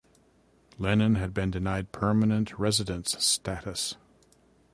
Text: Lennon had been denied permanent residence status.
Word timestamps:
Lennon 0.79 1.13
had 1.13 1.31
been 1.31 1.51
denied 1.51 1.91
permanent 1.91 2.57
residence 2.57 3.15
status. 3.23 3.97